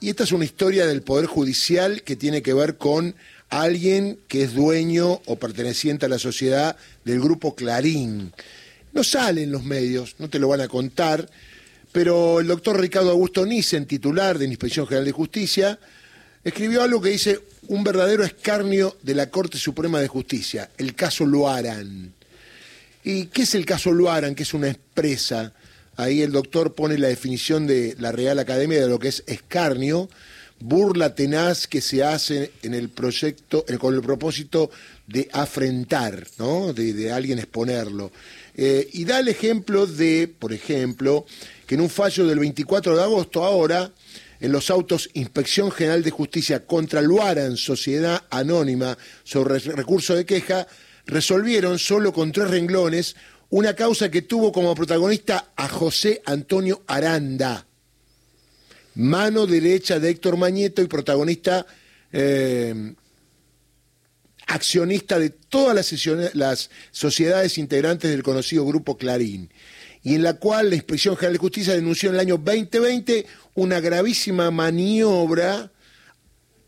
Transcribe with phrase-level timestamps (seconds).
[0.00, 3.14] Y esta es una historia del Poder Judicial que tiene que ver con
[3.50, 8.32] alguien que es dueño o perteneciente a la sociedad del grupo Clarín.
[8.94, 11.28] No sale en los medios, no te lo van a contar,
[11.92, 15.78] pero el doctor Ricardo Augusto Nissen, titular de la Inspección General de Justicia,
[16.42, 21.26] escribió algo que dice un verdadero escarnio de la Corte Suprema de Justicia, el caso
[21.26, 22.14] Luaran.
[23.04, 24.34] ¿Y qué es el caso Luaran?
[24.34, 25.52] Que es una expresa.
[25.96, 30.08] Ahí el doctor pone la definición de la Real Academia de lo que es escarnio,
[30.60, 34.70] burla tenaz que se hace en el proyecto, con el propósito
[35.06, 36.72] de afrentar, ¿no?
[36.72, 38.12] de, alguien exponerlo.
[38.54, 41.26] Eh, y da el ejemplo de, por ejemplo,
[41.66, 43.90] que en un fallo del 24 de agosto ahora,
[44.40, 50.66] en los autos Inspección General de Justicia contra Luaran, Sociedad Anónima, sobre recurso de queja,
[51.06, 53.16] resolvieron solo con tres renglones
[53.50, 57.66] una causa que tuvo como protagonista a José Antonio Aranda,
[58.94, 61.66] mano derecha de Héctor Mañeto y protagonista
[62.12, 62.94] eh,
[64.46, 69.52] accionista de todas las, las, sociedades integrantes del conocido grupo Clarín,
[70.02, 73.80] y en la cual la Inspección General de Justicia denunció en el año 2020 una
[73.80, 75.72] gravísima maniobra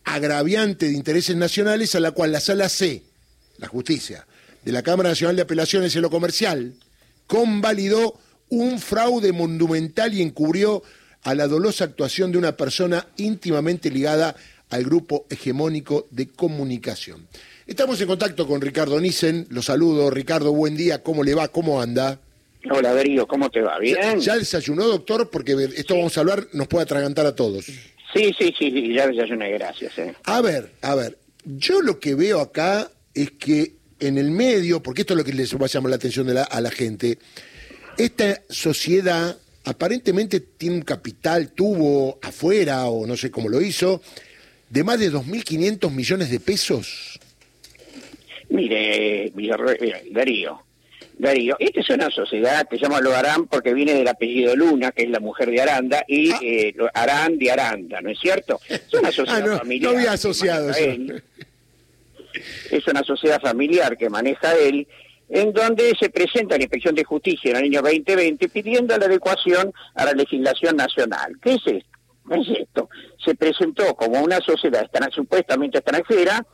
[0.04, 3.04] agraviante de intereses nacionales a la cual la Sala C,
[3.58, 4.26] la justicia,
[4.64, 6.74] de la Cámara Nacional de Apelaciones en lo comercial,
[7.26, 8.18] convalidó
[8.48, 10.82] un fraude monumental y encubrió
[11.22, 14.36] a la dolosa actuación de una persona íntimamente ligada
[14.70, 17.26] al grupo hegemónico de comunicación.
[17.66, 20.10] Estamos en contacto con Ricardo Nissen, lo saludo.
[20.10, 21.48] Ricardo, buen día, ¿cómo le va?
[21.48, 22.18] ¿Cómo anda?
[22.70, 23.78] Hola, Darío, ¿cómo te va?
[23.78, 24.20] ¿Bien?
[24.20, 25.30] ¿Ya desayunó, doctor?
[25.30, 27.64] Porque esto vamos a hablar, nos puede atragantar a todos.
[27.64, 29.98] Sí, sí, sí, ya desayuné, gracias.
[29.98, 30.14] Eh.
[30.24, 35.02] A ver, a ver, yo lo que veo acá es que en el medio, porque
[35.02, 37.18] esto es lo que les va a llamar la atención a la gente,
[37.96, 44.02] esta sociedad aparentemente tiene un capital, tuvo afuera, o no sé cómo lo hizo,
[44.70, 47.20] de más de 2.500 millones de pesos.
[48.48, 49.32] Mire,
[50.10, 50.60] Darío,
[51.16, 55.04] Darío, esta es una sociedad que se llama Loarán porque viene del apellido Luna, que
[55.04, 56.40] es la mujer de Aranda, y ah.
[56.42, 58.60] eh, Arán de Aranda, ¿no es cierto?
[58.68, 59.92] Es una sociedad ah, familiar.
[59.92, 61.22] No había asociado eso
[62.76, 64.86] es una sociedad familiar que maneja él,
[65.28, 69.72] en donde se presenta la Inspección de Justicia en el año 2020 pidiendo la adecuación
[69.94, 71.32] a la legislación nacional.
[71.40, 71.92] ¿Qué es esto?
[72.30, 72.88] es esto?
[73.24, 76.44] Se presentó como una sociedad supuestamente extranjera,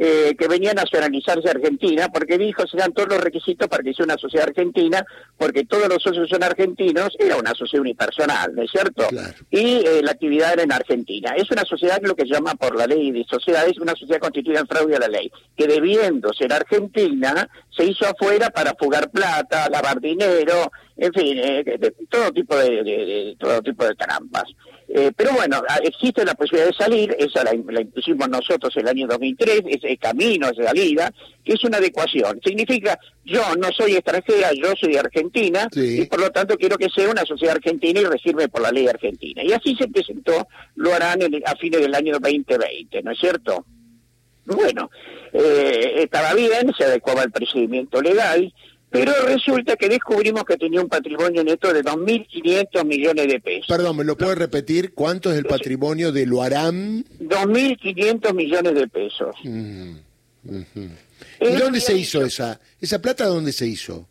[0.00, 3.92] eh, que venía a nacionalizarse Argentina, porque dijo se dan todos los requisitos para que
[3.92, 5.04] sea una sociedad argentina,
[5.36, 9.08] porque todos los socios son argentinos, era una sociedad unipersonal, ¿no es cierto?
[9.50, 11.34] Y eh, la actividad era en Argentina.
[11.36, 14.60] Es una sociedad lo que se llama por la ley de sociedades, una sociedad constituida
[14.60, 19.68] en fraude a la ley, que debiendo ser argentina, se hizo afuera para fugar plata,
[19.68, 24.44] lavar dinero, en fin, eh, todo tipo de, todo tipo de trampas.
[24.90, 29.06] Eh, pero bueno, existe la posibilidad de salir, esa la, la impusimos nosotros el año
[29.06, 31.12] 2003, ese camino de salida,
[31.44, 32.40] que es una adecuación.
[32.42, 37.10] Significa, yo no soy extranjera, yo soy argentina, y por lo tanto quiero que sea
[37.10, 39.42] una sociedad argentina y recibirme por la ley argentina.
[39.44, 43.66] Y así se presentó, lo harán a fines del año 2020, ¿no es cierto?
[44.46, 44.90] Bueno,
[45.34, 48.54] eh, estaba bien, se adecuaba al procedimiento legal,
[48.90, 53.66] pero resulta que descubrimos que tenía un patrimonio neto de 2.500 millones de pesos.
[53.68, 54.94] Perdón, ¿me lo puede repetir?
[54.94, 57.04] ¿Cuánto es el patrimonio de Luaram?
[57.20, 59.36] 2.500 millones de pesos.
[59.44, 59.96] Mm,
[61.40, 62.58] ¿Y dónde se hizo esa?
[62.80, 64.08] ¿Esa plata dónde se hizo?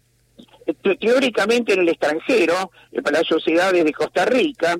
[0.99, 2.71] Teóricamente en el extranjero,
[3.03, 4.77] para las sociedades de Costa Rica,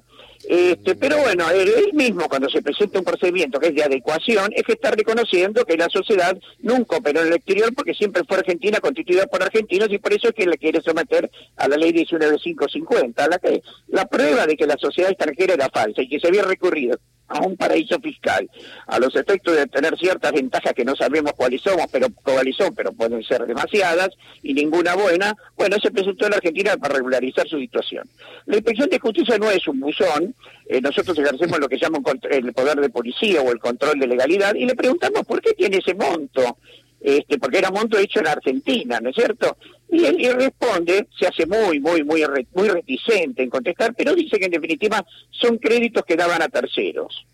[0.49, 4.63] este, pero bueno, él mismo cuando se presenta un procedimiento que es de adecuación, es
[4.63, 8.79] que está reconociendo que la sociedad nunca operó en el exterior porque siempre fue argentina,
[8.79, 13.27] constituida por argentinos, y por eso es que le quiere someter a la ley 19550,
[13.27, 16.43] la, que, la prueba de que la sociedad extranjera era falsa y que se había
[16.43, 16.97] recurrido
[17.27, 18.49] a un paraíso fiscal,
[18.87, 22.73] a los efectos de tener ciertas ventajas que no sabemos cuáles somos, pero cuáles son,
[22.73, 24.09] pero pueden ser demasiadas
[24.41, 28.09] y ninguna buena, bueno, se presentó en la Argentina para regularizar su situación.
[28.45, 30.35] La Inspección de Justicia no es un buzón,
[30.67, 34.53] eh, nosotros ejercemos lo que llaman el poder de policía o el control de legalidad
[34.56, 36.57] y le preguntamos por qué tiene ese monto,
[37.00, 39.57] este, porque era monto hecho en Argentina, ¿no es cierto?
[39.89, 42.23] Y él responde, se hace muy, muy, muy,
[42.53, 47.25] muy reticente en contestar, pero dice que en definitiva son créditos que daban a terceros,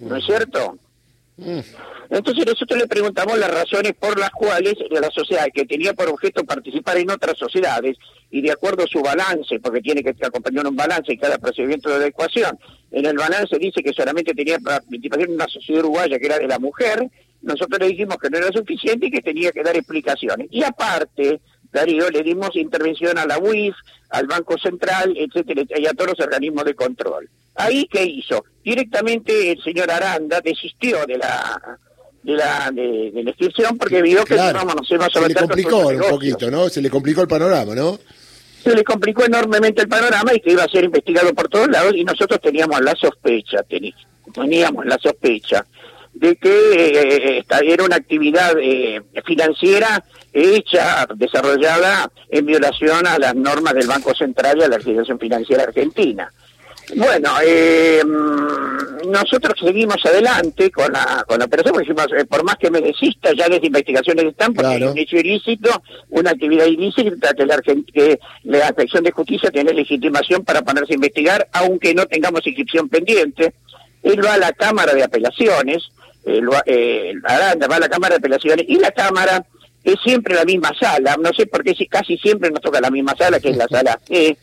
[0.00, 0.76] ¿no es cierto?
[2.10, 6.44] Entonces nosotros le preguntamos las razones por las cuales la sociedad que tenía por objeto
[6.44, 7.96] participar en otras sociedades
[8.32, 11.90] y de acuerdo a su balance, porque tiene que acompañar un balance y cada procedimiento
[11.90, 12.58] de adecuación,
[12.90, 16.48] en el balance dice que solamente tenía participación en una sociedad uruguaya que era de
[16.48, 17.10] la mujer,
[17.42, 20.48] nosotros le dijimos que no era suficiente y que tenía que dar explicaciones.
[20.50, 23.74] Y aparte, Darío, le dimos intervención a la UIF,
[24.08, 27.28] al Banco Central, etcétera, y a todos los organismos de control.
[27.56, 28.46] Ahí, ¿qué hizo?
[28.64, 31.78] Directamente el señor Aranda desistió de la
[32.22, 35.88] de la, de, la inscripción porque vio que vamos, nos íbamos a Se le complicó
[35.88, 36.68] un poquito, ¿no?
[36.68, 37.98] Se le complicó el panorama, ¿no?
[38.62, 41.94] Se le complicó enormemente el panorama y que iba a ser investigado por todos lados
[41.96, 43.64] y nosotros teníamos la sospecha,
[44.32, 45.66] teníamos la sospecha
[46.14, 53.34] de que eh, esta era una actividad eh, financiera hecha, desarrollada en violación a las
[53.34, 56.32] normas del Banco Central y a la legislación financiera argentina.
[56.94, 62.56] Bueno, eh, mm, nosotros seguimos adelante con la, con la operación, porque eh, por más
[62.56, 67.32] que me desista, ya las investigaciones están, porque es un hecho ilícito, una actividad ilícita
[67.34, 72.06] que la, que la Inspección de Justicia tiene legitimación para ponerse a investigar, aunque no
[72.06, 73.54] tengamos inscripción pendiente.
[74.02, 75.90] Él va a la Cámara de Apelaciones,
[76.24, 79.46] él va, eh, Aranda va a la Cámara de Apelaciones, y la Cámara
[79.84, 82.90] es siempre la misma sala, no sé por qué si casi siempre nos toca la
[82.90, 84.36] misma sala, que es la sala E,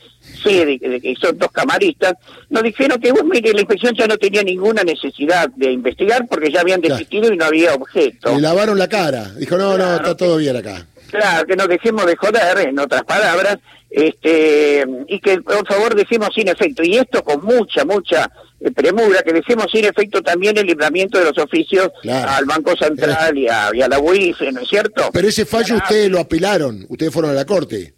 [0.44, 2.14] C, de, que son dos camaristas,
[2.50, 6.52] nos dijeron que, bueno, mire, la inspección ya no tenía ninguna necesidad de investigar porque
[6.52, 8.36] ya habían desistido y no había objeto.
[8.36, 10.86] Le lavaron la cara, dijo, no, no, está todo bien acá.
[11.10, 13.58] Claro, que nos dejemos de joder, en otras palabras,
[13.90, 18.30] este y que por favor dejemos sin efecto, y esto con mucha, mucha eh,
[18.76, 23.48] premura, que dejemos sin efecto también el libramiento de los oficios al Banco Central y
[23.48, 25.10] a, la UIF, ¿no es cierto?
[25.14, 27.94] Pero ese fallo ustedes lo apelaron, ustedes fueron a la Corte.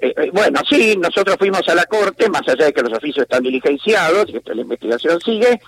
[0.00, 3.24] Eh, eh, bueno, sí, nosotros fuimos a la Corte, más allá de que los oficios
[3.24, 5.60] están diligenciados, y la investigación sigue,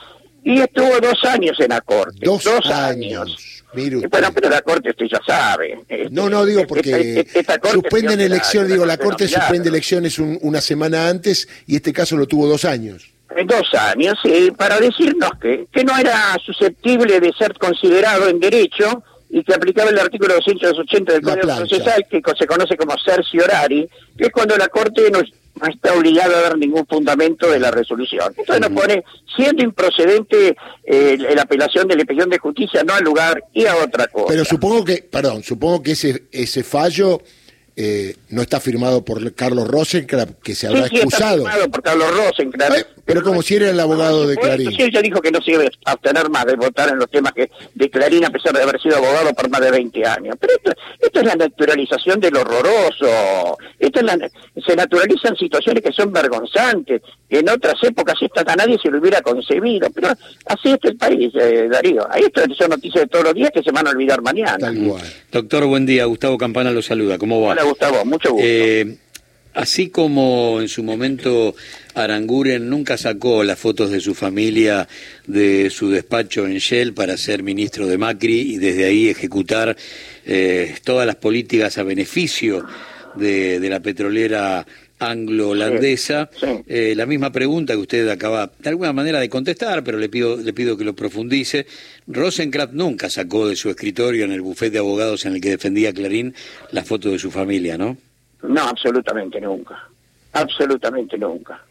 [0.45, 2.21] y estuvo dos años en la Corte.
[2.23, 3.64] Dos, años
[4.11, 5.79] bueno, pero la Corte usted ya sabe.
[5.89, 7.27] Este, no, no, digo porque
[7.73, 12.47] suspenden elecciones, digo, la Corte suspende elecciones una semana antes y este caso lo tuvo
[12.47, 13.11] dos años.
[13.47, 19.03] Dos años, sí, para decirnos que, que no era susceptible de ser considerado en derecho
[19.35, 24.27] y que aplicaba el artículo 280 del Código Procesal, que se conoce como cerciorari, que
[24.27, 25.19] es cuando la Corte no
[25.69, 28.33] está obligado a dar ningún fundamento de la resolución.
[28.37, 29.03] Entonces nos pone,
[29.35, 33.75] siendo improcedente eh, la apelación de la inspección de justicia, no al lugar y a
[33.75, 34.27] otra cosa.
[34.29, 37.21] Pero supongo que, perdón, supongo que ese, ese fallo
[37.77, 41.39] eh, no está firmado por Carlos Rosenkrantz, que se habrá sí, excusado.
[41.39, 42.87] Está firmado por Carlos Rosenkrantz.
[43.05, 44.71] pero como si era el abogado de Clarín.
[44.71, 47.33] Sí, ella dijo que no se iba a abstener más de votar en los temas
[47.33, 50.37] que de Clarín, a pesar de haber sido abogado por más de 20 años.
[50.39, 53.59] Pero esto, esto es la naturalización del horroroso.
[53.81, 54.31] Esto es la,
[54.65, 59.01] se naturalizan situaciones que son vergonzantes, que en otras épocas esta a nadie se lo
[59.01, 59.89] hubiera concebido.
[59.93, 60.11] Pero
[60.47, 62.07] así es el país, eh, Darío.
[62.09, 64.73] Ahí esto son noticias de todos los días que se van a olvidar mañana.
[65.33, 66.05] Doctor, buen día.
[66.05, 67.19] Gustavo Campana lo saluda.
[67.19, 67.64] ¿Cómo va?
[67.67, 68.47] Gustavo, mucho gusto.
[68.47, 68.97] Eh,
[69.55, 71.55] así como en su momento
[71.95, 74.89] Aranguren nunca sacó las fotos de su familia
[75.27, 79.77] de su despacho en Shell para ser ministro de Macri y desde ahí ejecutar
[80.27, 82.67] eh, todas las políticas a beneficio
[83.15, 84.67] de, la petrolera
[84.99, 86.31] anglo-holandesa.
[86.67, 90.37] Eh, la misma pregunta que usted acaba de alguna manera de contestar, pero le pido,
[90.37, 91.67] le pido que lo profundice.
[92.07, 95.93] Rosenkrantz nunca sacó de su escritorio en el bufete de abogados en el que defendía
[95.93, 96.35] Clarín
[96.71, 97.97] la foto de su familia, ¿no?
[98.43, 99.89] No, absolutamente nunca.
[100.33, 101.65] Absolutamente nunca.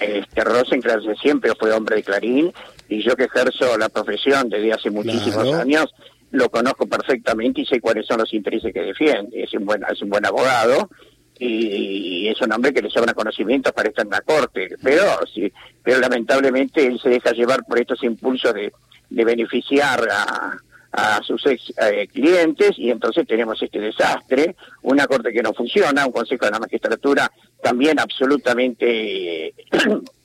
[0.00, 2.52] Este Rosenkrantz siempre fue hombre de Clarín
[2.88, 5.94] y yo que ejerzo la profesión desde hace muchísimos años
[6.30, 9.44] lo conozco perfectamente y sé cuáles son los intereses que defiende.
[9.44, 10.90] Es un buen, es un buen abogado
[11.38, 15.02] y, es un hombre que le sobra conocimientos para estar en la corte, pero
[15.32, 15.52] sí,
[15.82, 18.72] pero lamentablemente él se deja llevar por estos impulsos de,
[19.10, 20.56] beneficiar a,
[20.90, 26.06] a sus ex eh, clientes y entonces tenemos este desastre, una corte que no funciona,
[26.06, 27.30] un consejo de la magistratura
[27.62, 29.54] también absolutamente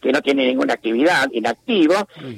[0.00, 1.94] que no tiene ninguna actividad, inactivo,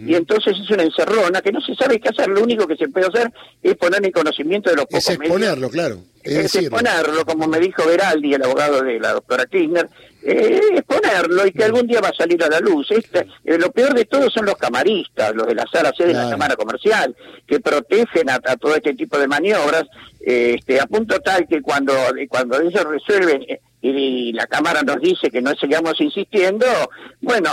[0.06, 2.88] y entonces es una encerrona que no se sabe qué hacer, lo único que se
[2.88, 5.98] puede hacer es poner en conocimiento de los pocos Es exponerlo, claro.
[6.22, 9.88] Es, exponerlo, como me dijo Veraldi, el abogado de la doctora Kirchner,
[10.24, 12.90] eh, exponerlo y que algún día va a salir a la luz.
[12.90, 16.14] Este, eh, lo peor de todo son los camaristas, los de la sala C de
[16.14, 17.14] la Cámara Comercial,
[17.46, 19.84] que protegen a, todo este tipo de maniobras,
[20.20, 21.92] este, a punto tal que cuando,
[22.28, 23.46] cuando ellos resuelven
[23.94, 26.66] y la Cámara nos dice que no sigamos insistiendo,
[27.20, 27.50] bueno,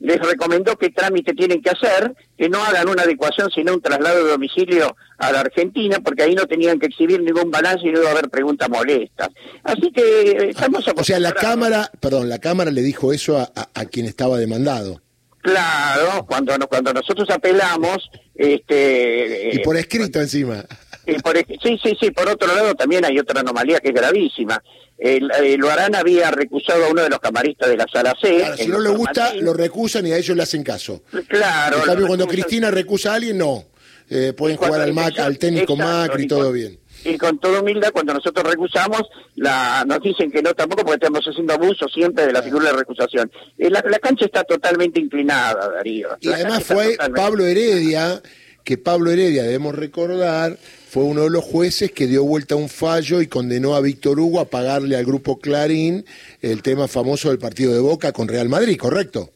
[0.00, 4.24] les recomendó qué trámite tienen que hacer, que no hagan una adecuación, sino un traslado
[4.24, 8.00] de domicilio a la Argentina, porque ahí no tenían que exhibir ningún balance y no
[8.00, 9.28] iba a haber preguntas molestas.
[9.64, 13.50] Así que eh, estamos O sea, la Cámara, perdón, la Cámara le dijo eso a,
[13.74, 15.00] a, quien estaba demandado.
[15.40, 18.10] Claro, cuando, cuando nosotros apelamos...
[18.34, 20.64] este Y por escrito encima.
[21.06, 24.62] Y por, sí, sí, sí, por otro lado también hay otra anomalía que es gravísima
[25.02, 28.44] el, Loarán había recusado a uno de los camaristas de la sala C.
[28.56, 31.02] si no le gusta, lo recusan y a ellos le hacen caso.
[31.28, 31.78] Claro.
[31.78, 33.64] En cambio, cuando Cristina recusa a alguien, no.
[34.08, 36.78] Eh, pueden jugar al, Mac, al técnico Macri y todo bien.
[37.04, 39.02] y con toda humildad, cuando nosotros recusamos,
[39.36, 42.76] la, nos dicen que no tampoco porque estamos haciendo abuso siempre de la figura de
[42.76, 43.30] recusación.
[43.58, 46.10] Eh, La, la cancha está totalmente inclinada, Darío.
[46.20, 48.20] Y además fue Pablo Heredia,
[48.64, 50.58] que Pablo Heredia, debemos recordar,
[50.92, 54.20] fue uno de los jueces que dio vuelta a un fallo y condenó a Víctor
[54.20, 56.04] Hugo a pagarle al grupo Clarín
[56.42, 59.30] el tema famoso del partido de Boca con Real Madrid, ¿correcto?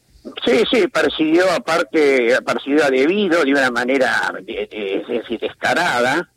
[0.45, 6.29] Sí, sí, persiguió aparte, persiguió a debido de una manera, de- de- es decir, descarada,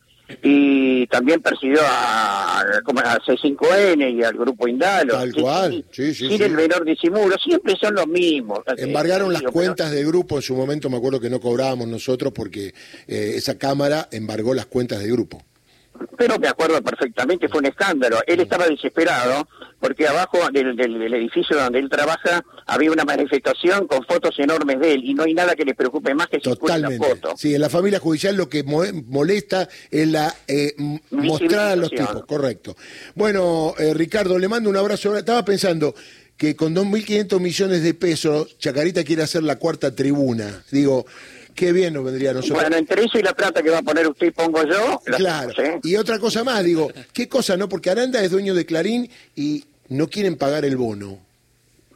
[0.42, 5.14] y también persiguió a, a C5N y al grupo Indalo.
[5.14, 8.60] Tal Sí, cual, sí, Sin el menor disimulo, siempre son los mismos.
[8.76, 12.74] Embargaron las cuentas de grupo, en su momento me acuerdo que no cobrábamos nosotros porque
[13.06, 15.42] eh, esa Cámara embargó las cuentas de grupo.
[16.16, 18.18] Pero me acuerdo perfectamente, fue un escándalo.
[18.26, 19.46] Él estaba desesperado
[19.80, 24.78] porque abajo del, del- del edificio donde él trabaja había una manifestación con fotos enormes
[24.80, 27.06] de él y no hay nada que le preocupe más que circule la Totalmente.
[27.08, 27.36] foto.
[27.36, 30.74] Sí, en la familia judicial lo que mo- molesta es la eh,
[31.10, 32.76] mostrar a los tipos, correcto.
[33.14, 35.16] Bueno, eh, Ricardo, le mando un abrazo.
[35.16, 35.94] Estaba pensando
[36.36, 40.64] que con 2.500 millones de pesos, Chacarita quiere hacer la cuarta tribuna.
[40.70, 41.04] Digo,
[41.54, 42.60] qué bien nos vendría a nosotros.
[42.60, 45.16] Bueno, entre eso y la plata que va a poner usted y pongo yo, la
[45.16, 45.52] Claro.
[45.82, 47.68] Y otra cosa más, digo, ¿qué cosa no?
[47.68, 51.18] Porque Aranda es dueño de Clarín y no quieren pagar el bono.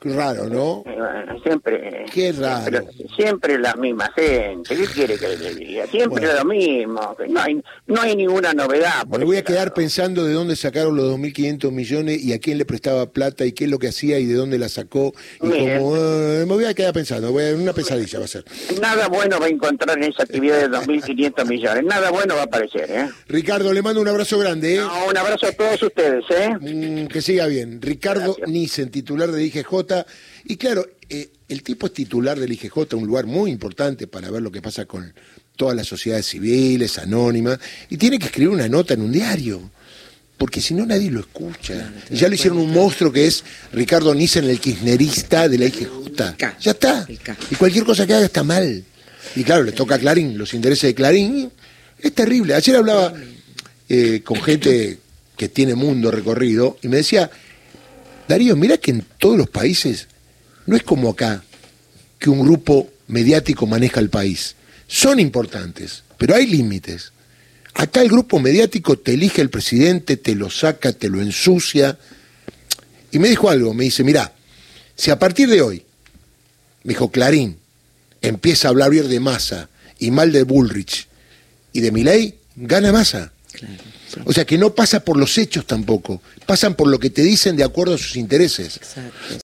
[0.04, 0.82] Raro, ¿no?
[0.86, 2.64] Eh, siempre, Qué raro.
[2.86, 4.76] Siempre, siempre la misma gente.
[4.76, 5.86] ¿Qué quiere que le diga?
[5.86, 6.38] Siempre Bueno.
[6.40, 7.16] lo mismo.
[7.28, 9.06] No hay, no hay ninguna novedad.
[9.06, 9.74] Me voy a quedar lado.
[9.74, 13.64] pensando de dónde sacaron los 2.500 millones y a quién le prestaba plata y qué
[13.64, 15.12] es lo que hacía y de dónde la sacó.
[15.36, 18.44] Y como, eh, me voy a quedar pensando, voy a- una pesadilla va a ser.
[18.80, 21.84] Nada bueno va a encontrar en esa actividad de 2.500 millones.
[21.84, 23.08] Nada bueno va a aparecer, ¿eh?
[23.28, 24.74] Ricardo, le mando un abrazo grande.
[24.76, 24.78] ¿eh?
[24.78, 26.50] No, un abrazo a todos ustedes, ¿eh?
[26.60, 27.80] Mm, que siga bien.
[27.80, 28.48] Ricardo Gracias.
[28.48, 29.93] Nissen, titular del IGJ.
[30.44, 34.42] Y claro, eh, el tipo es titular del IGJ, un lugar muy importante para ver
[34.42, 35.12] lo que pasa con
[35.56, 37.58] todas las sociedades civiles, anónimas,
[37.88, 39.70] y tiene que escribir una nota en un diario.
[40.36, 41.92] Porque si no nadie lo escucha.
[42.10, 46.36] Y ya lo hicieron un monstruo que es Ricardo Nissen, el kirchnerista de la IGJ.
[46.36, 46.56] K.
[46.60, 47.06] Ya está.
[47.08, 48.84] Y cualquier cosa que haga está mal.
[49.36, 51.50] Y claro, le toca a Clarín, los intereses de Clarín.
[51.98, 52.54] Es terrible.
[52.54, 53.14] Ayer hablaba
[53.88, 54.98] eh, con gente
[55.36, 57.30] que tiene mundo recorrido y me decía,
[58.28, 60.08] Darío, mira que en todos los países
[60.66, 61.44] no es como acá,
[62.18, 64.56] que un grupo mediático maneja el país.
[64.86, 67.12] Son importantes, pero hay límites.
[67.74, 71.98] Acá el grupo mediático te elige el presidente, te lo saca, te lo ensucia.
[73.10, 74.32] Y me dijo algo, me dice, mira,
[74.96, 75.84] si a partir de hoy,
[76.84, 77.58] me dijo Clarín,
[78.22, 81.08] empieza a hablar bien de Massa y mal de Bullrich
[81.72, 83.32] y de Milei, gana Massa.
[84.24, 87.56] O sea que no pasa por los hechos tampoco, pasan por lo que te dicen
[87.56, 88.76] de acuerdo a sus intereses.
[88.76, 89.12] Exacto.